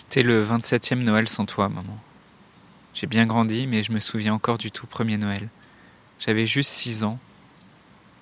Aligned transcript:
C'était 0.00 0.22
le 0.22 0.42
27e 0.42 1.02
Noël 1.02 1.28
sans 1.28 1.44
toi, 1.44 1.68
maman. 1.68 1.98
J'ai 2.94 3.06
bien 3.06 3.26
grandi, 3.26 3.66
mais 3.66 3.82
je 3.82 3.92
me 3.92 4.00
souviens 4.00 4.32
encore 4.32 4.56
du 4.56 4.70
tout 4.70 4.86
premier 4.86 5.18
Noël. 5.18 5.50
J'avais 6.18 6.46
juste 6.46 6.70
6 6.70 7.04
ans. 7.04 7.18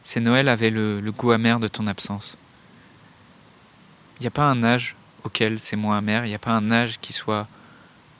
Ces 0.03 0.19
Noëls 0.19 0.49
avaient 0.49 0.71
le, 0.71 0.99
le 0.99 1.13
goût 1.13 1.31
amer 1.31 1.61
de 1.61 1.69
ton 1.69 1.87
absence. 1.87 2.37
Il 4.19 4.23
n'y 4.23 4.27
a 4.27 4.33
pas 4.33 4.51
un 4.51 4.65
âge 4.65 4.97
auquel 5.23 5.61
c'est 5.61 5.77
moins 5.77 5.99
amer, 5.99 6.27
il 6.27 6.31
n'y 6.31 6.35
a 6.35 6.41
pas 6.41 6.51
un 6.51 6.73
âge 6.73 6.99
qui 7.01 7.13
soit 7.13 7.47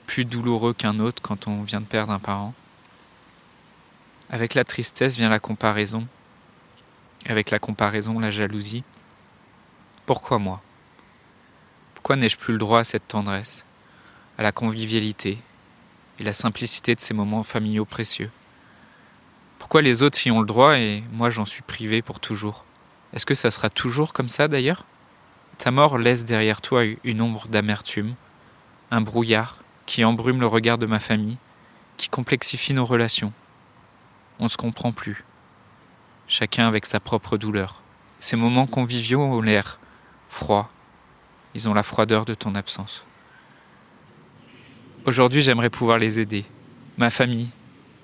plus 0.07 0.23
douloureux 0.23 0.73
qu'un 0.73 0.97
autre 1.01 1.21
quand 1.21 1.49
on 1.49 1.61
vient 1.61 1.81
de 1.81 1.85
perdre 1.85 2.13
un 2.13 2.19
parent? 2.19 2.53
Avec 4.29 4.53
la 4.53 4.63
tristesse 4.63 5.17
vient 5.17 5.27
la 5.27 5.39
comparaison. 5.39 6.07
Avec 7.25 7.51
la 7.51 7.59
comparaison, 7.59 8.19
la 8.19 8.31
jalousie. 8.31 8.85
Pourquoi 10.05 10.39
moi? 10.39 10.61
Pourquoi 11.99 12.15
n'ai-je 12.15 12.37
plus 12.37 12.53
le 12.53 12.59
droit 12.59 12.79
à 12.79 12.83
cette 12.85 13.09
tendresse, 13.09 13.65
à 14.37 14.41
la 14.41 14.53
convivialité 14.53 15.37
et 16.17 16.23
la 16.23 16.31
simplicité 16.31 16.95
de 16.95 17.01
ces 17.01 17.13
moments 17.13 17.43
familiaux 17.43 17.83
précieux? 17.83 18.31
Pourquoi 19.57 19.81
les 19.81 20.01
autres 20.01 20.25
y 20.25 20.31
ont 20.31 20.39
le 20.39 20.45
droit 20.45 20.77
et 20.77 21.03
moi 21.11 21.29
j'en 21.29 21.45
suis 21.45 21.61
privé 21.61 22.01
pour 22.01 22.21
toujours? 22.21 22.63
Est-ce 23.11 23.25
que 23.25 23.35
ça 23.35 23.51
sera 23.51 23.69
toujours 23.69 24.13
comme 24.13 24.29
ça 24.29 24.47
d'ailleurs? 24.47 24.85
Ta 25.57 25.71
mort 25.71 25.97
laisse 25.97 26.23
derrière 26.23 26.61
toi 26.61 26.83
une 27.03 27.21
ombre 27.21 27.49
d'amertume, 27.49 28.15
un 28.91 29.01
brouillard 29.01 29.57
qui 29.85 30.05
embrume 30.05 30.39
le 30.39 30.47
regard 30.47 30.77
de 30.77 30.85
ma 30.85 31.01
famille, 31.01 31.37
qui 31.97 32.07
complexifie 32.07 32.73
nos 32.73 32.85
relations. 32.85 33.33
On 34.39 34.45
ne 34.45 34.49
se 34.49 34.55
comprend 34.55 34.93
plus, 34.93 35.25
chacun 36.29 36.65
avec 36.65 36.85
sa 36.85 37.01
propre 37.01 37.35
douleur. 37.35 37.81
Ces 38.21 38.37
moments 38.37 38.67
conviviaux 38.67 39.21
ont 39.21 39.41
l'air 39.41 39.79
froids, 40.29 40.69
ils 41.55 41.67
ont 41.67 41.73
la 41.73 41.83
froideur 41.83 42.25
de 42.25 42.33
ton 42.33 42.55
absence. 42.55 43.05
Aujourd'hui, 45.05 45.41
j'aimerais 45.41 45.69
pouvoir 45.69 45.97
les 45.97 46.19
aider, 46.19 46.45
ma 46.97 47.09
famille 47.09 47.49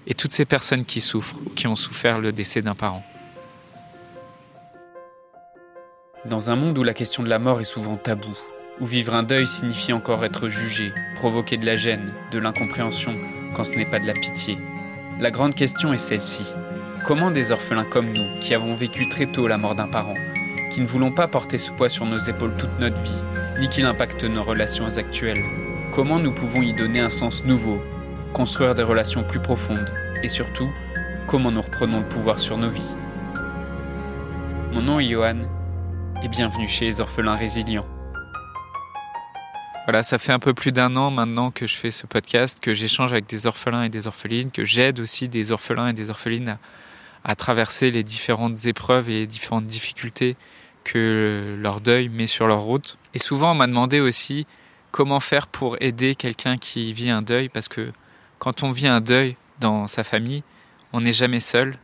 et 0.07 0.13
toutes 0.13 0.31
ces 0.31 0.45
personnes 0.45 0.85
qui 0.85 1.01
souffrent 1.01 1.37
ou 1.45 1.49
qui 1.49 1.67
ont 1.67 1.75
souffert 1.75 2.19
le 2.19 2.31
décès 2.31 2.61
d'un 2.61 2.75
parent. 2.75 3.03
Dans 6.25 6.49
un 6.49 6.55
monde 6.55 6.77
où 6.77 6.83
la 6.83 6.93
question 6.93 7.21
de 7.21 7.29
la 7.29 7.39
mort 7.39 7.61
est 7.61 7.65
souvent 7.65 7.97
taboue, 7.97 8.37
où 8.79 8.85
vivre 8.85 9.13
un 9.13 9.23
deuil 9.23 9.47
signifie 9.47 9.93
encore 9.93 10.25
être 10.25 10.49
jugé, 10.49 10.91
provoquer 11.15 11.57
de 11.57 11.65
la 11.65 11.75
gêne, 11.75 12.13
de 12.31 12.39
l'incompréhension, 12.39 13.15
quand 13.55 13.63
ce 13.63 13.75
n'est 13.75 13.85
pas 13.85 13.99
de 13.99 14.07
la 14.07 14.13
pitié. 14.13 14.57
La 15.19 15.31
grande 15.31 15.55
question 15.55 15.93
est 15.93 15.97
celle-ci. 15.97 16.45
Comment 17.05 17.31
des 17.31 17.51
orphelins 17.51 17.85
comme 17.85 18.11
nous, 18.11 18.39
qui 18.41 18.53
avons 18.53 18.75
vécu 18.75 19.07
très 19.07 19.27
tôt 19.27 19.47
la 19.47 19.57
mort 19.57 19.75
d'un 19.75 19.87
parent, 19.87 20.15
qui 20.75 20.81
ne 20.81 20.87
voulons 20.87 21.13
pas 21.13 21.29
porter 21.29 21.57
ce 21.57 21.71
poids 21.71 21.87
sur 21.87 22.05
nos 22.05 22.19
épaules 22.19 22.53
toute 22.57 22.81
notre 22.81 23.01
vie, 23.01 23.23
ni 23.61 23.69
qu'il 23.69 23.85
impacte 23.85 24.25
nos 24.25 24.43
relations 24.43 24.97
actuelles, 24.97 25.41
comment 25.93 26.19
nous 26.19 26.33
pouvons 26.33 26.61
y 26.61 26.73
donner 26.73 26.99
un 26.99 27.09
sens 27.09 27.45
nouveau, 27.45 27.81
construire 28.33 28.75
des 28.75 28.83
relations 28.83 29.23
plus 29.23 29.39
profondes, 29.39 29.89
et 30.21 30.27
surtout, 30.27 30.69
comment 31.27 31.49
nous 31.49 31.61
reprenons 31.61 32.01
le 32.01 32.09
pouvoir 32.09 32.41
sur 32.41 32.57
nos 32.57 32.69
vies? 32.69 32.93
Mon 34.73 34.81
nom 34.81 34.99
est 34.99 35.07
Johan, 35.07 35.47
et 36.21 36.27
bienvenue 36.27 36.67
chez 36.67 36.83
les 36.83 36.99
orphelins 36.99 37.37
résilients. 37.37 37.87
Voilà, 39.85 40.03
ça 40.03 40.17
fait 40.17 40.33
un 40.33 40.39
peu 40.39 40.53
plus 40.53 40.73
d'un 40.73 40.97
an 40.97 41.09
maintenant 41.09 41.51
que 41.51 41.67
je 41.67 41.75
fais 41.77 41.91
ce 41.91 42.05
podcast, 42.05 42.59
que 42.59 42.73
j'échange 42.73 43.13
avec 43.13 43.27
des 43.27 43.47
orphelins 43.47 43.83
et 43.83 43.89
des 43.89 44.07
orphelines, 44.07 44.51
que 44.51 44.65
j'aide 44.65 44.99
aussi 44.99 45.29
des 45.29 45.53
orphelins 45.53 45.87
et 45.87 45.93
des 45.93 46.09
orphelines 46.09 46.49
à, 46.49 46.59
à, 47.23 47.35
traverser 47.37 47.91
les 47.91 48.03
différentes 48.03 48.65
épreuves 48.65 49.09
et 49.09 49.19
les 49.19 49.27
différentes 49.27 49.67
difficultés 49.67 50.35
que 50.85 51.57
leur 51.59 51.81
deuil 51.81 52.07
met 52.07 52.27
sur 52.27 52.47
leur 52.47 52.61
route. 52.61 52.97
Et 53.13 53.19
souvent, 53.19 53.51
on 53.51 53.55
m'a 53.55 53.67
demandé 53.67 53.99
aussi 53.99 54.47
comment 54.91 55.19
faire 55.19 55.47
pour 55.47 55.75
aider 55.81 56.15
quelqu'un 56.15 56.57
qui 56.57 56.93
vit 56.93 57.09
un 57.09 57.21
deuil, 57.21 57.49
parce 57.49 57.67
que 57.67 57.91
quand 58.39 58.63
on 58.63 58.71
vit 58.71 58.87
un 58.87 59.01
deuil 59.01 59.35
dans 59.59 59.87
sa 59.87 60.05
famille, 60.05 60.43
on 60.93 61.01
n'est 61.01 61.11
jamais 61.11 61.41
seul, 61.41 61.77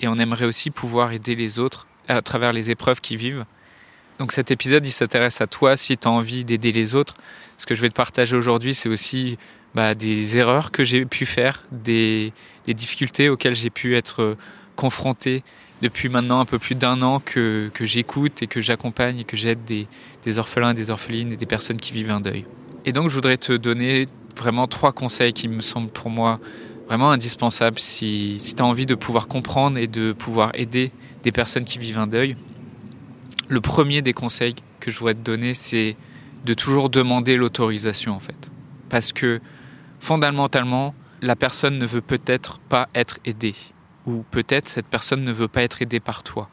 et 0.00 0.08
on 0.08 0.18
aimerait 0.18 0.46
aussi 0.46 0.70
pouvoir 0.70 1.12
aider 1.12 1.34
les 1.34 1.58
autres 1.58 1.86
à 2.08 2.22
travers 2.22 2.52
les 2.52 2.70
épreuves 2.70 3.00
qu'ils 3.00 3.18
vivent. 3.18 3.44
Donc 4.18 4.32
cet 4.32 4.50
épisode, 4.50 4.86
il 4.86 4.92
s'intéresse 4.92 5.40
à 5.40 5.46
toi 5.46 5.76
si 5.76 5.98
tu 5.98 6.06
as 6.08 6.10
envie 6.10 6.44
d'aider 6.44 6.72
les 6.72 6.94
autres. 6.94 7.14
Ce 7.58 7.66
que 7.66 7.74
je 7.74 7.82
vais 7.82 7.88
te 7.88 7.94
partager 7.94 8.36
aujourd'hui, 8.36 8.74
c'est 8.74 8.88
aussi 8.88 9.38
bah, 9.74 9.94
des 9.94 10.38
erreurs 10.38 10.70
que 10.70 10.84
j'ai 10.84 11.04
pu 11.04 11.26
faire, 11.26 11.64
des, 11.72 12.32
des 12.66 12.74
difficultés 12.74 13.28
auxquelles 13.28 13.56
j'ai 13.56 13.70
pu 13.70 13.96
être 13.96 14.36
confronté 14.76 15.42
depuis 15.84 16.08
maintenant 16.08 16.40
un 16.40 16.46
peu 16.46 16.58
plus 16.58 16.74
d'un 16.74 17.02
an 17.02 17.20
que, 17.20 17.70
j'écoute 17.78 18.42
et 18.42 18.46
que 18.46 18.62
j'accompagne 18.62 19.18
et 19.18 19.24
que 19.24 19.36
j'aide 19.36 19.64
des, 19.66 19.86
des 20.24 20.38
orphelins 20.38 20.70
et 20.70 20.74
des 20.74 20.88
orphelines 20.88 21.30
et 21.30 21.36
des 21.36 21.44
personnes 21.44 21.76
qui 21.76 21.92
vivent 21.92 22.10
un 22.10 22.22
deuil. 22.22 22.46
Et 22.86 22.92
donc 22.92 23.10
je 23.10 23.14
voudrais 23.14 23.36
te 23.36 23.52
donner 23.52 24.08
vraiment 24.34 24.66
trois 24.66 24.92
conseils 24.92 25.34
qui 25.34 25.46
me 25.46 25.60
semblent 25.60 25.90
pour 25.90 26.08
moi 26.08 26.40
vraiment 26.86 27.10
indispensables 27.10 27.78
si, 27.78 28.36
si 28.40 28.54
tu 28.54 28.62
as 28.62 28.64
envie 28.64 28.86
de 28.86 28.94
pouvoir 28.94 29.28
comprendre 29.28 29.76
et 29.76 29.86
de 29.86 30.12
pouvoir 30.12 30.52
aider 30.54 30.90
des 31.22 31.32
personnes 31.32 31.64
qui 31.64 31.78
vivent 31.78 31.98
un 31.98 32.06
deuil. 32.06 32.38
Le 33.50 33.60
premier 33.60 34.00
des 34.00 34.14
conseils 34.14 34.54
que 34.80 34.90
je 34.90 34.98
voudrais 34.98 35.14
te 35.14 35.20
donner, 35.20 35.52
c'est 35.52 35.96
de 36.46 36.54
toujours 36.54 36.88
demander 36.88 37.36
l'autorisation 37.36 38.14
en 38.14 38.20
fait. 38.20 38.50
Parce 38.88 39.12
que 39.12 39.38
fondamentalement, 40.00 40.94
la 41.20 41.36
personne 41.36 41.78
ne 41.78 41.84
veut 41.84 42.00
peut-être 42.00 42.58
pas 42.70 42.88
être 42.94 43.18
aidée. 43.26 43.54
Ou 44.06 44.24
peut-être 44.30 44.68
cette 44.68 44.86
personne 44.86 45.24
ne 45.24 45.32
veut 45.32 45.48
pas 45.48 45.62
être 45.62 45.82
aidée 45.82 46.00
par 46.00 46.22
toi. 46.22 46.48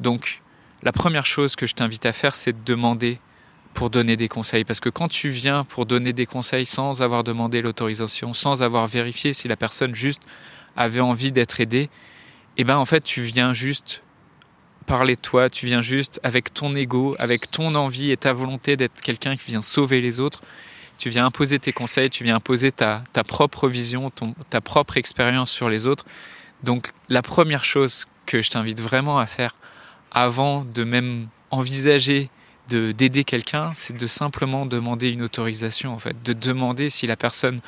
Donc, 0.00 0.42
la 0.82 0.92
première 0.92 1.26
chose 1.26 1.56
que 1.56 1.66
je 1.66 1.74
t'invite 1.74 2.06
à 2.06 2.12
faire, 2.12 2.34
c'est 2.34 2.52
de 2.52 2.64
demander 2.64 3.18
pour 3.76 3.90
donner 3.90 4.16
des 4.16 4.28
conseils. 4.28 4.64
Parce 4.64 4.80
que 4.80 4.88
quand 4.88 5.08
tu 5.08 5.28
viens 5.28 5.64
pour 5.64 5.86
donner 5.86 6.12
des 6.12 6.26
conseils 6.26 6.66
sans 6.66 7.02
avoir 7.02 7.24
demandé 7.24 7.62
l'autorisation, 7.62 8.34
sans 8.34 8.62
avoir 8.62 8.86
vérifié 8.86 9.32
si 9.32 9.48
la 9.48 9.56
personne 9.56 9.94
juste 9.94 10.22
avait 10.76 11.00
envie 11.00 11.30
d'être 11.30 11.60
aidée, 11.60 11.90
eh 12.56 12.64
ben 12.64 12.76
en 12.76 12.86
fait 12.86 13.02
tu 13.02 13.22
viens 13.22 13.52
juste 13.52 14.02
parler 14.86 15.14
de 15.14 15.20
toi, 15.20 15.50
tu 15.50 15.66
viens 15.66 15.82
juste 15.82 16.20
avec 16.22 16.54
ton 16.54 16.74
ego, 16.74 17.16
avec 17.18 17.50
ton 17.50 17.74
envie 17.74 18.10
et 18.10 18.16
ta 18.16 18.32
volonté 18.32 18.76
d'être 18.76 19.00
quelqu'un 19.00 19.36
qui 19.36 19.50
vient 19.50 19.62
sauver 19.62 20.00
les 20.00 20.20
autres. 20.20 20.40
Tu 20.96 21.10
viens 21.10 21.26
imposer 21.26 21.58
tes 21.58 21.72
conseils, 21.72 22.08
tu 22.08 22.24
viens 22.24 22.36
imposer 22.36 22.72
ta, 22.72 23.04
ta 23.12 23.24
propre 23.24 23.68
vision, 23.68 24.10
ta 24.48 24.62
propre 24.62 24.96
expérience 24.96 25.50
sur 25.50 25.68
les 25.68 25.86
autres. 25.86 26.06
Donc 26.62 26.90
la 27.08 27.22
première 27.22 27.64
chose 27.64 28.06
que 28.26 28.42
je 28.42 28.50
t'invite 28.50 28.80
vraiment 28.80 29.18
à 29.18 29.26
faire 29.26 29.54
avant 30.10 30.64
de 30.64 30.84
même 30.84 31.28
envisager 31.50 32.30
de 32.68 32.90
d'aider 32.92 33.24
quelqu'un, 33.24 33.72
c'est 33.74 33.96
de 33.96 34.06
simplement 34.06 34.66
demander 34.66 35.10
une 35.10 35.22
autorisation 35.22 35.92
en 35.92 35.98
fait, 35.98 36.20
de 36.22 36.32
demander 36.32 36.90
si 36.90 37.06
la 37.06 37.16
personne 37.16 37.60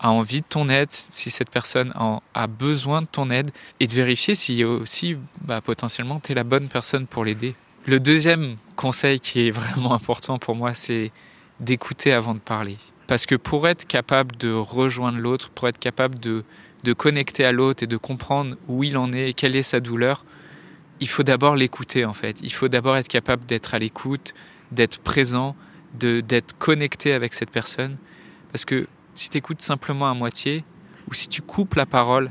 a 0.00 0.10
envie 0.10 0.40
de 0.40 0.46
ton 0.48 0.68
aide, 0.68 0.88
si 0.90 1.30
cette 1.30 1.50
personne 1.50 1.92
a 2.34 2.46
besoin 2.46 3.02
de 3.02 3.06
ton 3.06 3.30
aide, 3.30 3.50
et 3.80 3.86
de 3.86 3.92
vérifier 3.92 4.34
si 4.34 4.64
aussi 4.64 5.16
bah, 5.42 5.60
potentiellement 5.60 6.20
tu 6.20 6.32
es 6.32 6.34
la 6.34 6.42
bonne 6.42 6.68
personne 6.68 7.06
pour 7.06 7.24
l'aider. 7.24 7.54
Le 7.86 8.00
deuxième 8.00 8.56
conseil 8.76 9.20
qui 9.20 9.46
est 9.46 9.50
vraiment 9.50 9.92
important 9.94 10.38
pour 10.38 10.56
moi, 10.56 10.74
c'est 10.74 11.12
d'écouter 11.60 12.12
avant 12.12 12.34
de 12.34 12.40
parler. 12.40 12.78
Parce 13.06 13.26
que 13.26 13.34
pour 13.34 13.68
être 13.68 13.86
capable 13.86 14.36
de 14.36 14.52
rejoindre 14.52 15.18
l'autre, 15.18 15.50
pour 15.50 15.68
être 15.68 15.78
capable 15.78 16.18
de, 16.18 16.44
de 16.82 16.92
connecter 16.92 17.44
à 17.44 17.52
l'autre 17.52 17.82
et 17.82 17.86
de 17.86 17.96
comprendre 17.96 18.56
où 18.68 18.84
il 18.84 18.96
en 18.96 19.12
est 19.12 19.30
et 19.30 19.34
quelle 19.34 19.56
est 19.56 19.62
sa 19.62 19.80
douleur, 19.80 20.24
il 21.00 21.08
faut 21.08 21.22
d'abord 21.22 21.56
l'écouter 21.56 22.04
en 22.04 22.12
fait. 22.12 22.38
Il 22.42 22.52
faut 22.52 22.68
d'abord 22.68 22.96
être 22.96 23.08
capable 23.08 23.46
d'être 23.46 23.74
à 23.74 23.78
l'écoute, 23.78 24.34
d'être 24.70 25.00
présent, 25.00 25.56
d'être 25.94 26.56
connecté 26.58 27.12
avec 27.12 27.34
cette 27.34 27.50
personne. 27.50 27.96
Parce 28.52 28.64
que 28.64 28.86
si 29.14 29.30
tu 29.30 29.38
écoutes 29.38 29.62
simplement 29.62 30.08
à 30.08 30.14
moitié, 30.14 30.64
ou 31.08 31.14
si 31.14 31.28
tu 31.28 31.42
coupes 31.42 31.74
la 31.74 31.86
parole 31.86 32.30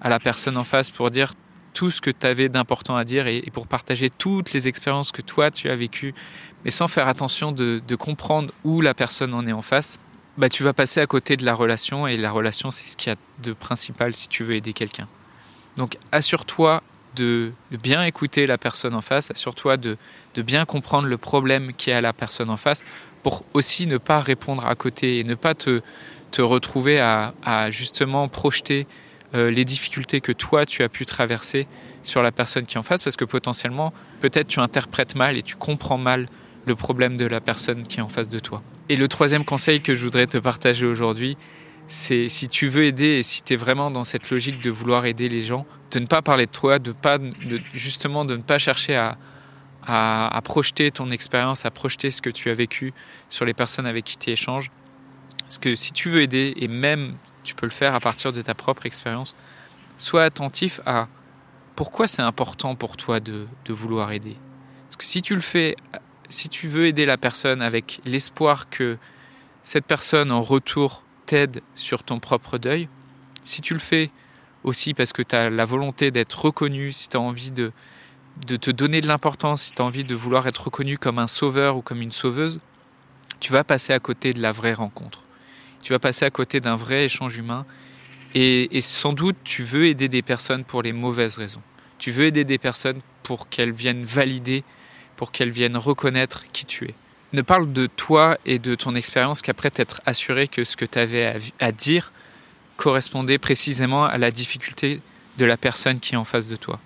à 0.00 0.08
la 0.08 0.18
personne 0.18 0.56
en 0.56 0.64
face 0.64 0.90
pour 0.90 1.10
dire 1.10 1.34
tout 1.74 1.90
ce 1.90 2.00
que 2.00 2.10
tu 2.10 2.26
avais 2.26 2.48
d'important 2.48 2.96
à 2.96 3.04
dire 3.04 3.26
et, 3.26 3.42
pour 3.52 3.66
partager 3.66 4.10
toutes 4.10 4.52
les 4.52 4.68
expériences 4.68 5.12
que 5.12 5.22
toi 5.22 5.50
tu 5.50 5.68
as 5.68 5.76
vécues, 5.76 6.14
mais 6.64 6.70
sans 6.70 6.88
faire 6.88 7.08
attention 7.08 7.52
de, 7.52 7.82
de, 7.86 7.96
comprendre 7.96 8.52
où 8.64 8.80
la 8.80 8.94
personne 8.94 9.34
en 9.34 9.46
est 9.46 9.52
en 9.52 9.62
face, 9.62 10.00
bah 10.38 10.48
tu 10.48 10.62
vas 10.62 10.72
passer 10.72 11.00
à 11.00 11.06
côté 11.06 11.36
de 11.36 11.44
la 11.44 11.52
relation 11.52 12.06
et 12.06 12.16
la 12.16 12.30
relation 12.30 12.70
c'est 12.70 12.88
ce 12.88 12.96
qu'il 12.96 13.10
y 13.10 13.12
a 13.12 13.18
de 13.42 13.52
principal 13.52 14.14
si 14.14 14.28
tu 14.28 14.44
veux 14.44 14.54
aider 14.54 14.72
quelqu'un. 14.72 15.08
Donc 15.76 15.98
assure-toi 16.12 16.82
de, 17.16 17.52
bien 17.72 18.04
écouter 18.04 18.46
la 18.46 18.56
personne 18.58 18.94
en 18.94 19.00
face, 19.00 19.32
assure-toi 19.32 19.76
de, 19.76 19.96
bien 20.36 20.64
comprendre 20.64 21.08
le 21.08 21.18
problème 21.18 21.72
qui 21.72 21.90
est 21.90 21.94
à 21.94 22.00
la 22.00 22.12
personne 22.12 22.50
en 22.50 22.56
face 22.56 22.84
pour 23.24 23.44
aussi 23.52 23.88
ne 23.88 23.98
pas 23.98 24.20
répondre 24.20 24.64
à 24.64 24.76
côté 24.76 25.18
et 25.18 25.24
ne 25.24 25.34
pas 25.34 25.54
te, 25.54 25.82
retrouver 26.38 27.00
à, 27.00 27.34
à 27.42 27.72
justement 27.72 28.28
projeter 28.28 28.86
euh, 29.34 29.50
les 29.50 29.64
difficultés 29.64 30.20
que 30.20 30.30
toi 30.30 30.64
tu 30.64 30.84
as 30.84 30.88
pu 30.88 31.04
traverser 31.04 31.66
sur 32.04 32.22
la 32.22 32.30
personne 32.30 32.64
qui 32.64 32.76
est 32.76 32.78
en 32.78 32.84
face 32.84 33.02
parce 33.02 33.16
que 33.16 33.24
potentiellement 33.24 33.92
peut-être 34.20 34.46
tu 34.46 34.60
interprètes 34.60 35.16
mal 35.16 35.36
et 35.36 35.42
tu 35.42 35.56
comprends 35.56 35.98
mal 35.98 36.28
le 36.64 36.76
problème 36.76 37.16
de 37.16 37.26
la 37.26 37.40
personne 37.40 37.82
qui 37.82 37.98
est 37.98 38.02
en 38.02 38.08
face 38.08 38.30
de 38.30 38.38
toi. 38.38 38.62
Et 38.88 38.96
le 38.96 39.08
troisième 39.08 39.44
conseil 39.44 39.80
que 39.80 39.94
je 39.94 40.02
voudrais 40.02 40.26
te 40.26 40.38
partager 40.38 40.86
aujourd'hui, 40.86 41.36
c'est 41.88 42.28
si 42.28 42.48
tu 42.48 42.68
veux 42.68 42.84
aider 42.84 43.18
et 43.18 43.22
si 43.22 43.42
tu 43.42 43.54
es 43.54 43.56
vraiment 43.56 43.90
dans 43.90 44.04
cette 44.04 44.30
logique 44.30 44.62
de 44.62 44.70
vouloir 44.70 45.06
aider 45.06 45.28
les 45.28 45.42
gens, 45.42 45.66
de 45.90 45.98
ne 45.98 46.06
pas 46.06 46.22
parler 46.22 46.46
de 46.46 46.50
toi, 46.50 46.78
de 46.78 46.92
pas 46.92 47.18
justement 47.74 48.24
de 48.24 48.36
ne 48.36 48.42
pas 48.42 48.58
chercher 48.58 48.96
à, 48.96 49.18
à, 49.86 50.40
projeter 50.42 50.90
ton 50.90 51.10
expérience, 51.10 51.64
à 51.64 51.70
projeter 51.70 52.10
ce 52.10 52.20
que 52.20 52.30
tu 52.30 52.50
as 52.50 52.54
vécu 52.54 52.92
sur 53.30 53.44
les 53.44 53.54
personnes 53.54 53.86
avec 53.86 54.04
qui 54.04 54.18
tu 54.18 54.30
échanges. 54.30 54.70
Parce 55.40 55.58
que 55.58 55.74
si 55.76 55.92
tu 55.92 56.10
veux 56.10 56.20
aider, 56.20 56.52
et 56.56 56.68
même 56.68 57.16
tu 57.42 57.54
peux 57.54 57.66
le 57.66 57.72
faire 57.72 57.94
à 57.94 58.00
partir 58.00 58.32
de 58.32 58.42
ta 58.42 58.54
propre 58.54 58.84
expérience, 58.84 59.34
sois 59.96 60.24
attentif 60.24 60.80
à 60.84 61.08
pourquoi 61.74 62.06
c'est 62.06 62.22
important 62.22 62.74
pour 62.74 62.96
toi 62.96 63.20
de, 63.20 63.46
de 63.64 63.72
vouloir 63.72 64.12
aider. 64.12 64.36
Parce 64.86 64.96
que 64.96 65.04
si 65.04 65.22
tu 65.22 65.34
le 65.34 65.40
fais, 65.40 65.74
si 66.28 66.48
tu 66.48 66.68
veux 66.68 66.86
aider 66.86 67.06
la 67.06 67.16
personne 67.16 67.62
avec 67.62 68.00
l'espoir 68.04 68.68
que 68.70 68.98
cette 69.62 69.86
personne 69.86 70.30
en 70.30 70.42
retour 70.42 71.02
t'aide 71.26 71.62
sur 71.74 72.02
ton 72.02 72.20
propre 72.20 72.58
deuil, 72.58 72.88
si 73.42 73.60
tu 73.60 73.74
le 73.74 73.80
fais 73.80 74.10
aussi 74.64 74.94
parce 74.94 75.12
que 75.12 75.22
tu 75.22 75.34
as 75.34 75.50
la 75.50 75.64
volonté 75.64 76.10
d'être 76.10 76.44
reconnu, 76.44 76.92
si 76.92 77.08
tu 77.08 77.16
as 77.16 77.20
envie 77.20 77.50
de, 77.50 77.72
de 78.46 78.56
te 78.56 78.70
donner 78.70 79.00
de 79.00 79.06
l'importance, 79.06 79.62
si 79.62 79.72
tu 79.72 79.82
as 79.82 79.84
envie 79.84 80.04
de 80.04 80.14
vouloir 80.14 80.46
être 80.46 80.64
reconnu 80.64 80.98
comme 80.98 81.18
un 81.18 81.26
sauveur 81.26 81.76
ou 81.76 81.82
comme 81.82 82.02
une 82.02 82.12
sauveuse, 82.12 82.60
tu 83.40 83.52
vas 83.52 83.64
passer 83.64 83.92
à 83.92 84.00
côté 84.00 84.32
de 84.32 84.40
la 84.40 84.52
vraie 84.52 84.74
rencontre. 84.74 85.24
Tu 85.82 85.92
vas 85.92 85.98
passer 85.98 86.24
à 86.24 86.30
côté 86.30 86.60
d'un 86.60 86.76
vrai 86.76 87.04
échange 87.04 87.36
humain 87.36 87.64
et, 88.34 88.76
et, 88.76 88.80
sans 88.80 89.12
doute 89.12 89.36
tu 89.44 89.62
veux 89.62 89.86
aider 89.86 90.08
des 90.08 90.22
personnes 90.22 90.64
pour 90.64 90.82
les 90.82 90.92
mauvaises 90.92 91.38
raisons. 91.38 91.62
Tu 91.98 92.10
veux 92.10 92.26
aider 92.26 92.44
des 92.44 92.58
personnes 92.58 93.00
pour 93.22 93.48
qu'elles 93.48 93.72
viennent 93.72 94.04
valider, 94.04 94.64
pour 95.18 95.32
qu'elles 95.32 95.50
viennent 95.50 95.76
reconnaître 95.76 96.44
qui 96.52 96.64
tu 96.64 96.86
es. 96.86 96.94
Ne 97.34 97.42
parle 97.42 97.72
de 97.72 97.86
toi 97.86 98.38
et 98.46 98.58
de 98.58 98.74
ton 98.74 98.94
expérience 98.94 99.42
qu'après 99.42 99.70
t'être 99.70 100.00
assuré 100.06 100.48
que 100.48 100.64
ce 100.64 100.76
que 100.76 100.86
tu 100.86 100.98
avais 100.98 101.36
à 101.60 101.72
dire 101.72 102.12
correspondait 102.76 103.38
précisément 103.38 104.04
à 104.04 104.16
la 104.16 104.30
difficulté 104.30 105.02
de 105.36 105.44
la 105.44 105.56
personne 105.56 105.98
qui 106.00 106.14
est 106.14 106.16
en 106.16 106.24
face 106.24 106.48
de 106.48 106.56
toi. 106.56 106.80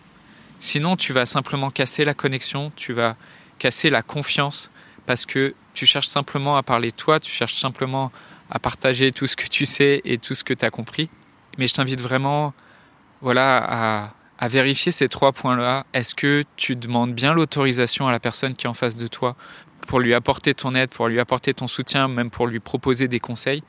Sinon, 0.59 0.97
tu 0.97 1.13
vas 1.13 1.27
simplement 1.27 1.71
casser 1.71 2.05
la 2.05 2.15
connexion, 2.15 2.73
tu 2.75 2.93
vas 2.93 3.17
casser 3.59 3.91
la 3.91 4.03
confiance 4.03 4.71
parce 5.07 5.27
que 5.27 5.55
tu 5.75 5.87
cherches 5.87 6.07
simplement 6.07 6.57
à 6.57 6.63
parler 6.63 6.91
toi, 6.91 7.21
tu 7.21 7.31
cherches 7.31 7.55
simplement 7.55 8.11
à 8.51 8.59
partager 8.59 9.13
tout 9.13 9.27
ce 9.27 9.37
que 9.37 9.47
tu 9.47 9.67
sais 9.67 10.01
et 10.05 10.19
tout 10.19 10.35
ce 10.35 10.43
que 10.43 10.55
tu 10.55 10.65
as 10.65 10.71
compris. 10.71 11.11
Mais 11.59 11.67
je 11.67 11.75
t'invite 11.75 12.01
vraiment 12.01 12.55
voilà, 13.21 13.65
à, 13.69 14.15
à 14.43 14.49
vérifier 14.49 14.91
ces 14.91 15.09
trois 15.09 15.31
points-là. 15.31 15.87
Est-ce 15.93 16.17
que 16.17 16.43
tu 16.57 16.75
demandes 16.75 17.15
bien 17.15 17.33
l'autorisation 17.33 18.09
à 18.09 18.11
la 18.11 18.19
personne 18.19 18.55
qui 18.55 18.67
est 18.67 18.69
en 18.69 18.75
face 18.75 18.97
de 18.97 19.07
toi 19.07 19.37
pour 19.87 20.01
lui 20.01 20.15
apporter 20.15 20.53
ton 20.53 20.75
aide, 20.75 20.91
pour 20.91 21.07
lui 21.07 21.21
apporter 21.21 21.55
ton 21.55 21.69
soutien, 21.69 22.09
même 22.09 22.29
pour 22.29 22.49
lui 22.49 22.59
proposer 22.59 23.07
des 23.07 23.21
conseils? 23.21 23.63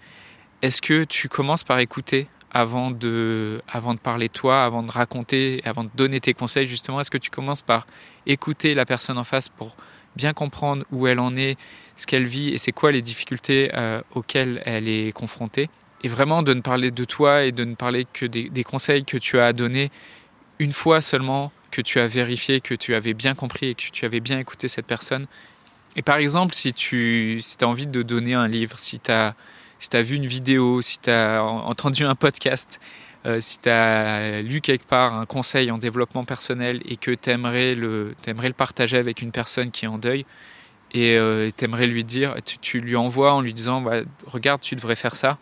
Est-ce 0.64 0.82
que 0.82 1.04
tu 1.04 1.30
commences 1.30 1.64
par 1.64 1.78
écouter 1.78 2.28
avant 2.50 2.90
de, 2.90 3.62
avant 3.68 3.94
de 3.94 4.00
parler 4.00 4.30
de 4.30 4.34
toi, 4.34 4.66
avant 4.66 4.82
de 4.82 4.90
raconter, 4.90 5.62
avant 5.64 5.84
de 5.84 5.92
donner 5.94 6.20
tes 6.20 6.34
conseils 6.34 6.66
justement? 6.66 7.00
Est-ce 7.00 7.12
que 7.12 7.20
tu 7.20 7.30
commences 7.30 7.62
par 7.62 7.86
écouter 8.26 8.74
la 8.74 8.88
personne 8.88 9.20
en 9.20 9.24
face 9.24 9.50
pour 9.50 9.76
bien 10.16 10.34
comprendre 10.34 10.86
où 10.92 11.06
elle 11.06 11.20
en 11.20 11.36
est, 11.36 11.56
ce 11.96 12.08
qu'elle 12.08 12.26
vit 12.26 12.50
et 12.50 12.58
c'est 12.58 12.72
quoi 12.72 12.92
les 12.92 13.04
difficultés 13.04 13.70
euh, 13.76 14.02
auxquelles 14.16 14.64
elle 14.66 14.88
est 14.88 15.12
confrontée? 15.12 15.70
Et 16.02 16.08
vraiment 16.08 16.42
de 16.42 16.56
ne 16.56 16.62
parler 16.62 16.90
de 16.90 17.04
toi 17.04 17.44
et 17.44 17.52
de 17.52 17.64
ne 17.64 17.76
parler 17.76 18.08
que 18.12 18.26
des, 18.26 18.50
des 18.50 18.64
conseils 18.64 19.06
que 19.06 19.18
tu 19.18 19.38
as 19.38 19.46
à 19.46 19.54
donner 19.54 19.92
une 20.60 20.74
fois 20.74 21.02
seulement 21.02 21.52
que 21.72 21.82
tu 21.82 22.00
as 22.00 22.08
vérifié, 22.08 22.62
que 22.62 22.76
tu 22.76 22.94
avais 22.94 23.14
bien 23.14 23.34
compris 23.36 23.70
et 23.70 23.76
que 23.76 23.90
tu 23.92 24.06
avais 24.06 24.20
bien 24.20 24.40
écouté 24.40 24.68
cette 24.68 24.86
personne. 24.86 25.28
Et 25.96 26.02
par 26.02 26.18
exemple, 26.18 26.54
si 26.54 26.74
tu 26.74 27.42
as 27.62 27.66
envie 27.66 27.88
de 27.88 28.04
donner 28.04 28.34
un 28.36 28.48
livre, 28.48 28.78
si 28.80 29.00
tu 29.00 29.12
as 29.12 29.36
vu 30.02 30.16
une 30.16 30.28
vidéo, 30.28 30.82
si 30.82 31.00
tu 31.00 31.10
as 31.10 31.44
entendu 31.44 32.06
un 32.06 32.16
podcast, 32.16 32.80
euh, 33.26 33.40
si 33.40 33.60
tu 33.60 33.70
as 33.70 34.42
lu 34.42 34.60
quelque 34.62 34.86
part 34.86 35.14
un 35.14 35.26
conseil 35.26 35.72
en 35.72 35.78
développement 35.78 36.26
personnel 36.26 36.82
et 36.86 36.98
que 36.98 37.12
tu 37.12 37.30
aimerais 37.30 37.74
le, 37.74 38.16
aimerais 38.28 38.50
le 38.50 38.54
partager 38.54 38.98
avec 38.98 39.22
une 39.22 39.32
personne 39.32 39.72
qui 39.72 39.86
est 39.86 39.88
en 39.88 39.98
deuil, 39.98 40.26
et 40.94 41.18
euh, 41.18 41.50
tu 41.56 41.66
aimerais 41.66 41.88
lui 41.88 42.04
dire, 42.04 42.36
tu, 42.62 42.80
lui 42.80 42.96
envoies 42.96 43.34
en 43.34 43.42
lui 43.42 43.54
disant 43.54 43.82
bah, 43.82 44.02
Regarde, 44.28 44.62
tu 44.62 44.76
devrais 44.76 44.96
faire 44.96 45.16
ça. 45.16 45.38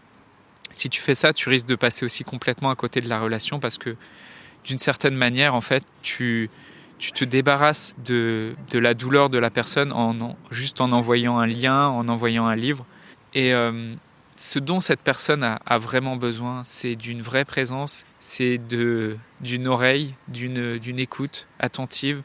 Si 0.69 0.89
tu 0.89 1.01
fais 1.01 1.15
ça, 1.15 1.33
tu 1.33 1.49
risques 1.49 1.67
de 1.67 1.75
passer 1.75 2.05
aussi 2.05 2.23
complètement 2.23 2.69
à 2.69 2.75
côté 2.75 3.01
de 3.01 3.09
la 3.09 3.19
relation 3.19 3.59
parce 3.59 3.77
que 3.77 3.97
d'une 4.63 4.79
certaine 4.79 5.15
manière, 5.15 5.55
en 5.55 5.61
fait, 5.61 5.83
tu, 6.01 6.49
tu 6.99 7.11
te 7.11 7.25
débarrasses 7.25 7.95
de, 8.05 8.53
de, 8.69 8.79
la 8.79 8.93
douleur 8.93 9.29
de 9.29 9.37
la 9.37 9.49
personne 9.49 9.91
en, 9.91 10.37
juste 10.51 10.81
en 10.81 10.91
envoyant 10.91 11.39
un 11.39 11.47
lien, 11.47 11.87
en 11.87 12.07
envoyant 12.09 12.45
un 12.45 12.55
livre. 12.55 12.85
Et, 13.33 13.53
euh, 13.53 13.95
ce 14.41 14.59
dont 14.59 14.79
cette 14.79 15.01
personne 15.01 15.43
a, 15.43 15.77
vraiment 15.77 16.15
besoin, 16.15 16.63
c'est 16.65 16.95
d'une 16.95 17.21
vraie 17.21 17.45
présence, 17.45 18.05
c'est 18.19 18.57
d'une 18.57 19.67
oreille, 19.67 20.15
d'une 20.27 20.99
écoute 20.99 21.47
attentive. 21.59 22.23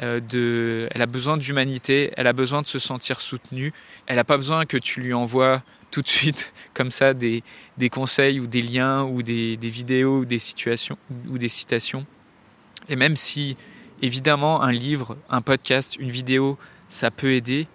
Euh, 0.00 0.20
de, 0.20 0.88
elle 0.90 1.02
a 1.02 1.06
besoin 1.06 1.36
d'humanité, 1.36 2.12
elle 2.16 2.26
a 2.26 2.32
besoin 2.32 2.62
de 2.62 2.66
se 2.66 2.78
sentir 2.78 3.20
soutenue. 3.20 3.72
Elle 4.06 4.16
n'a 4.16 4.24
pas 4.24 4.36
besoin 4.36 4.64
que 4.64 4.78
tu 4.78 5.00
lui 5.00 5.12
envoies 5.12 5.62
tout 5.94 6.02
de 6.02 6.08
suite 6.08 6.52
comme 6.74 6.90
ça 6.90 7.14
des, 7.14 7.44
des 7.78 7.88
conseils 7.88 8.40
ou 8.40 8.48
des 8.48 8.62
liens 8.62 9.04
ou 9.04 9.22
des, 9.22 9.56
des, 9.56 9.68
vidéos 9.68 10.18
ou 10.18 10.24
des 10.24 10.40
situations 10.40 10.98
ou 11.30 11.38
des 11.38 11.48
citations. 11.48 12.04
Et 12.88 12.96
même 12.96 13.14
si 13.14 13.56
évidemment 14.02 14.60
un 14.60 14.72
livre, 14.72 15.16
un 15.30 15.40
podcast, 15.40 15.96
une 16.00 16.10
vidéo, 16.10 16.58
ça 16.88 17.12
peut 17.12 17.32
aider, 17.32 17.68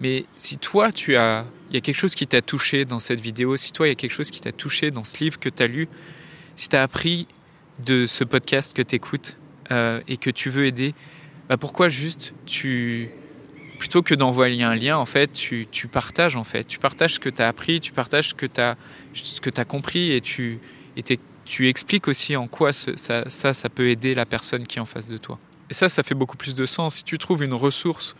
mais 0.00 0.26
si 0.36 0.58
toi, 0.58 0.92
tu 0.92 1.16
as, 1.16 1.46
il 1.70 1.74
y 1.74 1.78
a 1.78 1.80
quelque 1.80 1.96
chose 1.96 2.14
qui 2.14 2.26
t'a 2.26 2.42
touché 2.42 2.84
dans 2.84 3.00
cette 3.00 3.20
vidéo, 3.20 3.56
si 3.56 3.72
toi, 3.72 3.86
il 3.86 3.90
y 3.90 3.92
a 3.92 3.96
quelque 3.96 4.12
chose 4.12 4.30
qui 4.30 4.40
t'a 4.40 4.52
touché 4.52 4.90
dans 4.90 5.04
ce 5.04 5.24
livre 5.24 5.40
que 5.40 5.48
tu 5.48 5.62
as 5.62 5.66
lu, 5.66 5.88
si 6.56 6.68
tu 6.68 6.76
as 6.76 6.82
appris 6.82 7.26
de 7.78 8.04
ce 8.04 8.22
podcast 8.22 8.76
que 8.76 8.82
tu 8.82 8.96
écoutes 8.96 9.38
euh, 9.70 10.02
et 10.08 10.18
que 10.18 10.28
tu 10.28 10.50
veux 10.50 10.66
aider, 10.66 10.94
bah 11.48 11.56
pourquoi 11.56 11.88
juste 11.88 12.34
tu, 12.44 13.08
plutôt 13.78 14.02
que 14.02 14.14
d'envoyer 14.14 14.62
un 14.62 14.74
lien, 14.74 14.96
en 14.96 15.06
fait, 15.06 15.32
tu, 15.32 15.66
partages, 15.90 16.36
en 16.36 16.44
fait. 16.44 16.64
Tu 16.64 16.78
partages 16.78 17.14
ce 17.14 17.20
que 17.20 17.28
tu 17.28 17.42
as 17.42 17.48
appris, 17.48 17.80
tu 17.80 17.92
partages 17.92 18.28
ce 18.28 18.34
que 18.34 18.46
tu 18.46 18.60
as, 18.60 19.64
compris 19.64 20.12
et 20.12 20.20
tu, 20.20 20.60
expliques 21.60 22.08
aussi 22.08 22.36
en 22.36 22.48
quoi 22.48 22.72
ça, 22.72 23.24
ça, 23.28 23.68
peut 23.68 23.88
aider 23.88 24.14
la 24.14 24.26
personne 24.26 24.66
qui 24.66 24.78
est 24.78 24.80
en 24.80 24.86
face 24.86 25.08
de 25.08 25.18
toi. 25.18 25.38
Et 25.70 25.74
ça, 25.74 25.88
ça 25.88 26.02
fait 26.02 26.14
beaucoup 26.14 26.36
plus 26.36 26.54
de 26.54 26.66
sens. 26.66 26.96
Si 26.96 27.04
tu 27.04 27.18
trouves 27.18 27.42
une 27.42 27.54
ressource 27.54 28.14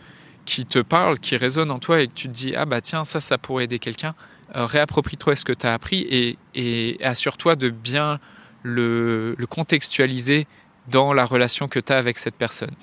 qui 0.45 0.65
te 0.65 0.79
parle, 0.79 1.19
qui 1.19 1.37
résonne 1.37 1.71
en 1.71 1.79
toi 1.79 2.01
et 2.01 2.07
que 2.07 2.13
tu 2.13 2.27
te 2.27 2.33
dis 2.33 2.53
ah 2.55 2.65
bah 2.65 2.81
tiens 2.81 3.05
ça 3.05 3.21
ça 3.21 3.37
pourrait 3.37 3.65
aider 3.65 3.79
quelqu'un, 3.79 4.13
euh, 4.55 4.65
réapproprie-toi 4.65 5.35
ce 5.35 5.45
que 5.45 5.53
tu 5.53 5.65
as 5.65 5.73
appris 5.73 6.01
et, 6.01 6.37
et 6.53 6.97
assure-toi 7.03 7.55
de 7.55 7.69
bien 7.69 8.19
le, 8.61 9.35
le, 9.37 9.47
contextualiser 9.47 10.47
dans 10.87 11.13
la 11.13 11.25
relation 11.25 11.67
que 11.67 11.79
tu 11.79 11.91
as 11.91 11.97
avec 11.97 12.17
cette 12.17 12.35
personne. 12.35 12.73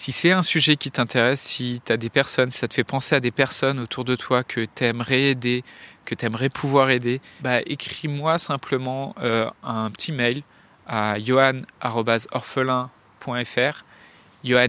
Si 0.00 0.12
c'est 0.12 0.32
un 0.32 0.42
sujet 0.42 0.76
qui 0.76 0.90
t'intéresse, 0.90 1.42
si 1.42 1.82
tu 1.84 1.92
as 1.92 1.98
des 1.98 2.08
personnes, 2.08 2.48
si 2.48 2.56
ça 2.56 2.68
te 2.68 2.72
fait 2.72 2.84
penser 2.84 3.16
à 3.16 3.20
des 3.20 3.30
personnes 3.30 3.78
autour 3.78 4.06
de 4.06 4.16
toi 4.16 4.42
que 4.42 4.66
tu 4.74 4.84
aimerais 4.84 5.24
aider, 5.24 5.62
que 6.06 6.14
tu 6.14 6.24
aimerais 6.24 6.48
pouvoir 6.48 6.88
aider, 6.88 7.20
bah 7.42 7.60
écris-moi 7.66 8.38
simplement 8.38 9.14
euh, 9.20 9.50
un 9.62 9.90
petit 9.90 10.12
mail 10.12 10.42
à 10.86 11.22
johan.orphelin.fr 11.22 13.84
johan 14.42 14.68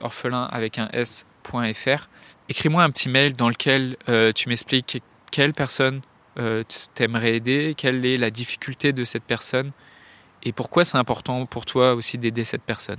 orphelin 0.00 0.42
avec 0.50 0.80
un 0.80 0.88
s.fr. 0.92 2.08
Écris-moi 2.48 2.82
un 2.82 2.90
petit 2.90 3.08
mail 3.08 3.36
dans 3.36 3.48
lequel 3.48 3.96
euh, 4.08 4.32
tu 4.32 4.48
m'expliques 4.48 5.00
quelle 5.30 5.54
personne 5.54 6.00
euh, 6.40 6.64
t'aimerais 6.94 7.36
aider, 7.36 7.74
quelle 7.76 8.04
est 8.04 8.16
la 8.16 8.32
difficulté 8.32 8.92
de 8.92 9.04
cette 9.04 9.22
personne 9.22 9.70
et 10.42 10.52
pourquoi 10.52 10.84
c'est 10.84 10.98
important 10.98 11.46
pour 11.46 11.66
toi 11.66 11.94
aussi 11.94 12.18
d'aider 12.18 12.42
cette 12.42 12.62
personne. 12.62 12.98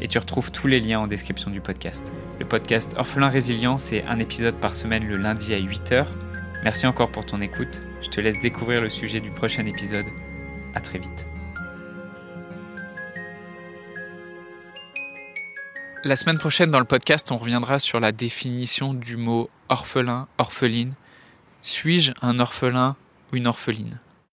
et 0.00 0.08
tu 0.08 0.18
retrouves 0.18 0.50
tous 0.50 0.66
les 0.66 0.80
liens 0.80 1.00
en 1.00 1.06
description 1.06 1.50
du 1.50 1.60
podcast. 1.60 2.12
Le 2.38 2.46
podcast 2.46 2.94
Orphelin 2.96 3.28
Résilient, 3.28 3.78
c'est 3.78 4.04
un 4.04 4.18
épisode 4.18 4.56
par 4.56 4.74
semaine 4.74 5.06
le 5.06 5.16
lundi 5.16 5.54
à 5.54 5.60
8h. 5.60 6.06
Merci 6.64 6.86
encore 6.86 7.10
pour 7.10 7.26
ton 7.26 7.40
écoute. 7.40 7.80
Je 8.02 8.08
te 8.08 8.20
laisse 8.20 8.40
découvrir 8.40 8.80
le 8.80 8.88
sujet 8.88 9.20
du 9.20 9.30
prochain 9.30 9.66
épisode. 9.66 10.06
À 10.74 10.80
très 10.80 10.98
vite. 10.98 11.26
La 16.02 16.16
semaine 16.16 16.38
prochaine, 16.38 16.70
dans 16.70 16.78
le 16.78 16.86
podcast, 16.86 17.30
on 17.30 17.36
reviendra 17.36 17.78
sur 17.78 18.00
la 18.00 18.10
définition 18.10 18.94
du 18.94 19.18
mot 19.18 19.50
orphelin, 19.68 20.28
orpheline. 20.38 20.94
Suis-je 21.60 22.12
un 22.22 22.40
orphelin 22.40 22.96
ou 23.32 23.36
une 23.36 23.46
orpheline? 23.46 23.98